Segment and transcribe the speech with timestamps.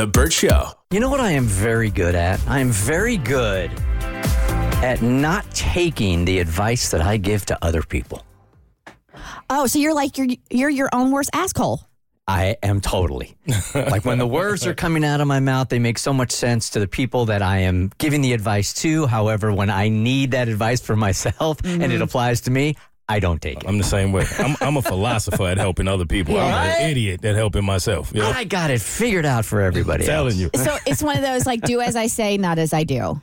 [0.00, 0.70] The Bert Show.
[0.92, 2.40] You know what I am very good at?
[2.48, 3.70] I am very good
[4.82, 8.24] at not taking the advice that I give to other people.
[9.50, 11.82] Oh, so you're like you're you're your own worst asshole.
[12.26, 13.36] I am totally.
[13.74, 16.70] like when the words are coming out of my mouth, they make so much sense
[16.70, 19.06] to the people that I am giving the advice to.
[19.06, 21.92] However, when I need that advice for myself and Mm-hmm.
[21.92, 22.76] it applies to me,
[23.10, 23.68] I don't take it.
[23.68, 24.24] I'm the same way.
[24.38, 26.38] I'm, I'm a philosopher at helping other people.
[26.38, 26.66] I'm Right?
[26.80, 28.12] an idiot at helping myself.
[28.14, 28.28] Yeah.
[28.28, 30.04] I got it figured out for everybody.
[30.04, 30.38] telling else.
[30.38, 30.50] you.
[30.54, 33.20] So it's one of those like do as I say, not as I do.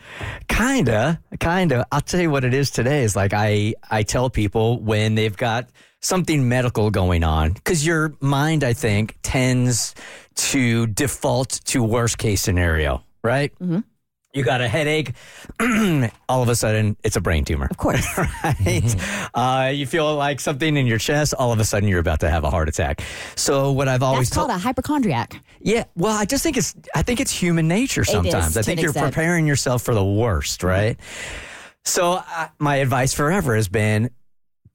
[0.49, 1.85] Kinda, kinda.
[1.91, 3.03] I'll tell you what it is today.
[3.03, 5.69] Is like I I tell people when they've got
[6.01, 9.95] something medical going on because your mind, I think, tends
[10.35, 13.51] to default to worst case scenario, right?
[13.59, 13.79] Mm-hmm.
[14.37, 15.13] You got a headache.
[16.29, 17.67] all of a sudden, it's a brain tumor.
[17.71, 18.05] Of course.
[18.43, 18.95] right?
[19.33, 21.33] Uh, you feel like something in your chest.
[21.33, 23.01] All of a sudden, you're about to have a heart attack.
[23.35, 25.41] So what I've always That's told called a hypochondriac.
[25.59, 28.57] yeah, well, I just think it's I think it's human nature is, sometimes.
[28.57, 29.11] I think you're extent.
[29.11, 30.97] preparing yourself for the worst, right?
[31.83, 34.11] So uh, my advice forever has been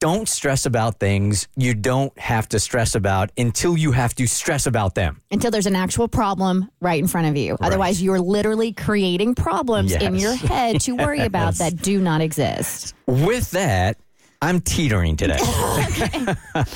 [0.03, 4.67] don't stress about things you don't have to stress about until you have to stress
[4.67, 5.21] about them.
[5.31, 7.55] Until there's an actual problem right in front of you.
[7.61, 12.93] Otherwise, you're literally creating problems in your head to worry about that do not exist.
[13.07, 13.95] With that,
[14.41, 15.39] I'm teetering today.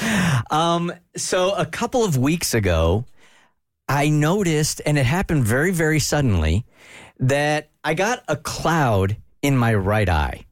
[0.50, 3.03] um, so a couple of weeks ago,
[3.89, 6.66] I noticed, and it happened very, very suddenly,
[7.20, 10.47] that I got a cloud in my right eye.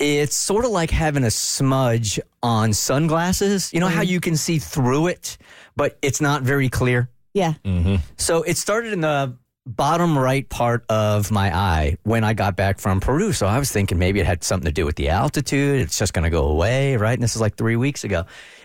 [0.00, 3.72] It's sort of like having a smudge on sunglasses.
[3.72, 4.10] You know how mm-hmm.
[4.10, 5.36] you can see through it,
[5.76, 7.10] but it's not very clear?
[7.34, 7.54] Yeah.
[7.64, 7.96] Mm-hmm.
[8.16, 12.80] So it started in the bottom right part of my eye when I got back
[12.80, 13.32] from Peru.
[13.32, 15.80] So I was thinking maybe it had something to do with the altitude.
[15.80, 17.12] It's just going to go away, right?
[17.12, 18.24] And this is like three weeks ago.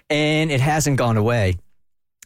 [0.10, 1.58] And it hasn't gone away.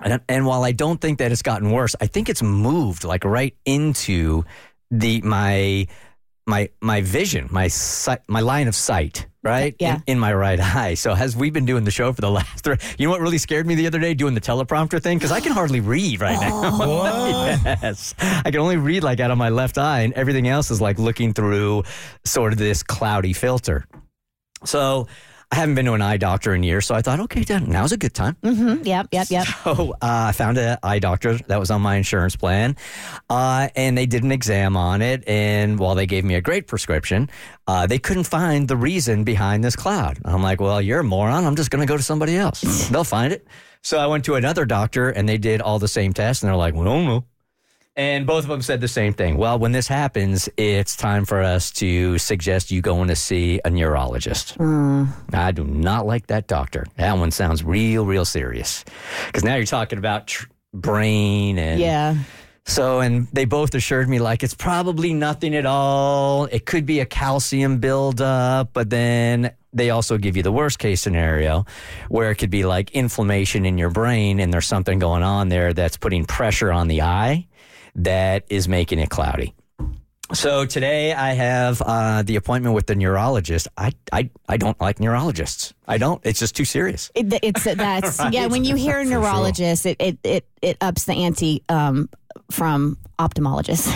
[0.02, 3.26] And, and while I don't think that it's gotten worse, I think it's moved like
[3.26, 4.46] right into
[4.92, 5.88] the my
[6.50, 9.76] my my vision, my sight, my line of sight, right?
[9.80, 9.98] Yeah.
[9.98, 10.96] In, in my right eye.
[10.96, 13.38] So as we've been doing the show for the last three, you know what really
[13.38, 16.40] scared me the other day doing the teleprompter thing because I can hardly read right
[16.40, 16.62] now.
[16.64, 17.46] Oh.
[17.66, 20.82] yes, I can only read like out of my left eye, and everything else is
[20.82, 21.84] like looking through
[22.26, 23.86] sort of this cloudy filter.
[24.66, 25.08] So.
[25.52, 27.98] I haven't been to an eye doctor in years, so I thought, okay, now's a
[27.98, 28.38] good time.
[28.44, 28.84] Mm-hmm.
[28.86, 29.08] Yep.
[29.12, 29.28] Yep.
[29.32, 29.48] Yep.
[29.64, 32.76] So uh, I found an eye doctor that was on my insurance plan,
[33.32, 35.28] uh, and they did an exam on it.
[35.28, 37.30] And while they gave me a great prescription,
[37.68, 40.20] uh, they couldn't find the reason behind this cloud.
[40.24, 41.46] I'm like, well, you're a moron.
[41.46, 42.62] I'm just going to go to somebody else.
[42.90, 43.48] They'll find it.
[43.82, 46.58] So I went to another doctor, and they did all the same tests, and they're
[46.58, 47.26] like, well, no, no.
[48.00, 49.36] And both of them said the same thing.
[49.36, 53.70] Well, when this happens, it's time for us to suggest you going to see a
[53.70, 54.52] neurologist.
[54.56, 55.08] Hmm.
[55.34, 56.86] I do not like that doctor.
[56.96, 58.86] That one sounds real, real serious.
[59.28, 62.16] Because now you're talking about tr- brain and Yeah.
[62.66, 66.46] so, and they both assured me like it's probably nothing at all.
[66.46, 71.02] It could be a calcium buildup, but then they also give you the worst case
[71.02, 71.66] scenario
[72.08, 75.74] where it could be like inflammation in your brain and there's something going on there
[75.74, 77.46] that's putting pressure on the eye
[78.04, 79.54] that is making it cloudy.
[80.32, 83.68] So today I have uh, the appointment with the neurologist.
[83.76, 85.74] I, I I don't like neurologists.
[85.88, 86.22] I don't.
[86.24, 87.10] It's just too serious.
[87.16, 88.46] It, it's that's yeah.
[88.46, 92.10] When you hear a neurologist, it, it it it ups the ante um,
[92.52, 93.88] from ophthalmologist.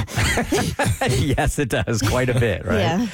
[1.37, 2.79] yes, it does quite a bit, right?
[2.79, 3.07] Yeah.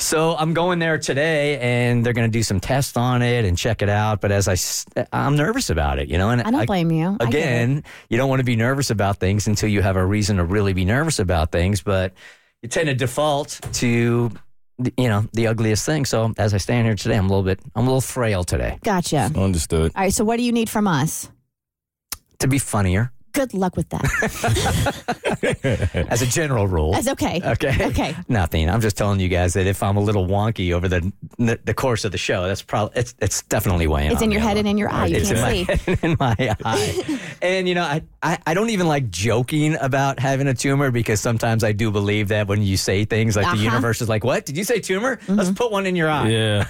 [0.00, 3.56] So I'm going there today, and they're going to do some tests on it and
[3.56, 4.20] check it out.
[4.20, 4.48] But as
[4.96, 6.30] I, I'm nervous about it, you know.
[6.30, 7.16] And I don't blame you.
[7.20, 7.36] I get it.
[7.36, 10.44] Again, you don't want to be nervous about things until you have a reason to
[10.44, 11.82] really be nervous about things.
[11.82, 12.14] But
[12.62, 14.30] you tend to default to,
[14.96, 16.06] you know, the ugliest thing.
[16.06, 18.78] So as I stand here today, I'm a little bit, I'm a little frail today.
[18.82, 19.30] Gotcha.
[19.36, 19.92] Understood.
[19.94, 20.14] All right.
[20.14, 21.30] So, what do you need from us?
[22.38, 24.04] To be funnier, Good luck with that.
[26.10, 26.92] as a general rule.
[26.92, 27.40] That's okay.
[27.44, 27.86] Okay.
[27.86, 28.14] Okay.
[28.28, 28.68] Nothing.
[28.68, 32.04] I'm just telling you guys that if I'm a little wonky over the the course
[32.04, 34.10] of the show, that's probably it's it's definitely weighing.
[34.12, 35.06] It's on in your a head and in your eye.
[35.06, 35.66] You It's can't in see.
[35.66, 37.20] my head and in my eye.
[37.42, 41.20] and you know, I, I I don't even like joking about having a tumor because
[41.20, 43.62] sometimes I do believe that when you say things like the Uh-huh.
[43.62, 45.16] universe is like, "What did you say, tumor?
[45.16, 45.34] Mm-hmm.
[45.36, 46.66] Let's put one in your eye." Yeah.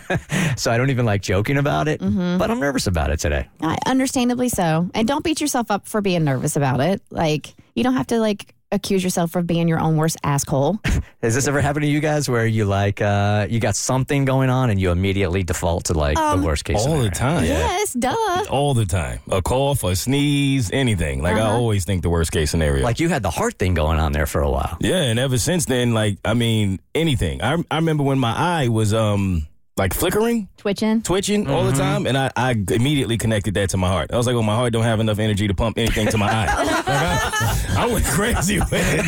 [0.57, 2.39] So I don't even like joking about it, Mm-hmm.
[2.39, 3.49] but I'm nervous about it today.
[3.61, 4.89] Uh, understandably so.
[4.95, 7.03] And don't beat yourself up for being nervous about it.
[7.11, 10.79] Like, you don't have to, like, accuse yourself of being your own worst asshole.
[11.23, 14.49] Has this ever happened to you guys where you like uh you got something going
[14.49, 17.09] on and you immediately default to like Um, the worst case All scenario?
[17.11, 17.45] the time.
[17.47, 18.45] yes, duh.
[18.49, 19.19] All the time.
[19.29, 21.21] A cough, a sneeze, anything.
[21.21, 22.85] Like I always think the worst case scenario.
[22.85, 24.77] Like you had the heart thing going on there for a while.
[24.81, 27.43] Yeah, and ever since then, like I mean, anything.
[27.43, 31.03] I I remember when my eye was um like flickering, Twitching.
[31.03, 31.81] twitching all the mm-hmm.
[31.81, 34.13] time, and I, I immediately connected that to my heart.
[34.13, 36.29] I was like, "Oh, my heart don't have enough energy to pump anything to my
[36.29, 39.07] eye." I, went crazy with it,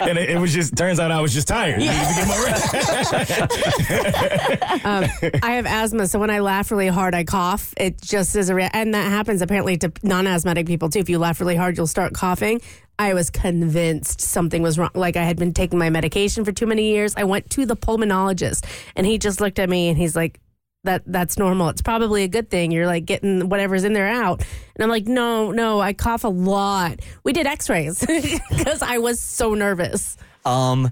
[0.00, 1.80] and it, it was just turns out I was just tired.
[1.80, 2.74] My rest.
[4.82, 5.04] Um,
[5.42, 7.74] I have asthma, so when I laugh really hard, I cough.
[7.76, 11.00] It just is a rea- and that happens apparently to non-asthmatic people too.
[11.00, 12.60] If you laugh really hard, you'll start coughing.
[12.98, 14.90] I was convinced something was wrong.
[14.94, 17.14] Like I had been taking my medication for too many years.
[17.16, 18.64] I went to the pulmonologist,
[18.96, 20.38] and he just looked at me and he's like,
[20.84, 21.68] "That that's normal.
[21.68, 22.70] It's probably a good thing.
[22.70, 24.40] You're like getting whatever's in there out."
[24.74, 28.00] And I'm like, "No, no, I cough a lot." We did X-rays
[28.50, 30.16] because I was so nervous.
[30.44, 30.90] Um,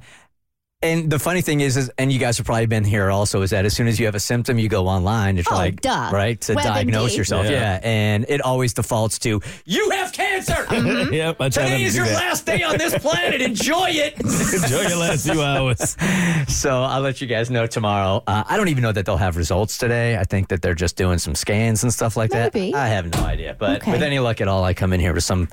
[0.80, 3.50] and the funny thing is, is, and you guys have probably been here also, is
[3.50, 6.10] that as soon as you have a symptom, you go online to try, Oh, duh.
[6.12, 6.62] right, to WebMD.
[6.62, 7.46] diagnose yourself.
[7.46, 7.50] Yeah.
[7.50, 7.80] Yeah.
[7.82, 10.64] and it always defaults to you have cancer.
[11.12, 12.14] yep, I Today is do your that.
[12.14, 13.40] last day on this planet.
[13.40, 14.20] Enjoy it.
[14.20, 15.96] Enjoy your last few hours.
[16.48, 18.22] So I'll let you guys know tomorrow.
[18.26, 20.16] Uh, I don't even know that they'll have results today.
[20.16, 22.72] I think that they're just doing some scans and stuff like Maybe.
[22.72, 22.78] that.
[22.78, 23.54] I have no idea.
[23.58, 23.92] But Okay.
[23.92, 25.48] with any luck at all, I come in here with some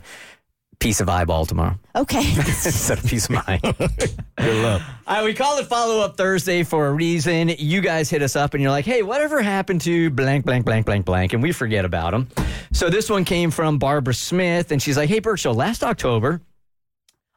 [0.79, 2.19] piece of eyeball tomorrow Okay.
[2.35, 3.61] instead of piece of mind.
[4.37, 4.81] Good luck.
[5.07, 7.49] All right, we call it Follow Up Thursday for a reason.
[7.57, 10.85] You guys hit us up and you're like, hey, whatever happened to blank, blank, blank,
[10.85, 11.33] blank, blank?
[11.33, 12.27] And we forget about them.
[12.73, 16.41] So this one came from Barbara Smith and she's like, hey, Bert, so last October,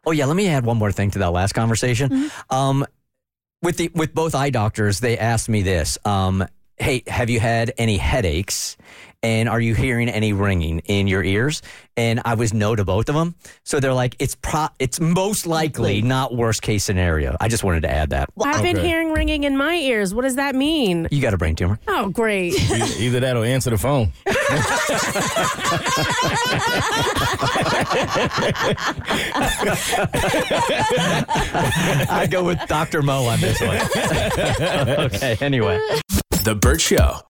[0.05, 2.31] oh, yeah, let me add one more thing to that last conversation.
[2.50, 2.84] Um,
[3.62, 6.46] with, the, with both eye doctors, they asked me this um,
[6.81, 8.76] hey, have you had any headaches?
[9.23, 11.61] And are you hearing any ringing in your ears?
[11.97, 13.35] And I was no to both of them.
[13.65, 17.37] So they're like, it's pro- it's most likely not worst case scenario.
[17.41, 18.31] I just wanted to add that.
[18.41, 18.87] I've been Okay.
[18.87, 20.15] hearing ringing in my ears.
[20.15, 21.09] What does that mean?
[21.11, 21.81] You got a brain tumor.
[21.88, 22.55] Oh, great.
[22.70, 24.12] Either, either that or answer the phone.
[32.11, 33.03] I go with Dr.
[33.03, 33.79] Moe on this one.
[35.06, 35.79] okay, anyway.
[36.44, 37.19] The Bert Show.